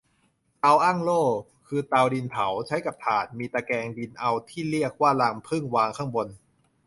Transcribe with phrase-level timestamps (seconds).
[0.59, 1.21] เตาอั้งโล่
[1.67, 6.27] คือเตาดินเผา ใช้กับถ่าน มีตะแกรงดินเอาที่เรียกว่ารังผึ้ง วางข้างบน